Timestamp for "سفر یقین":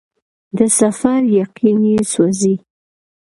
0.79-1.79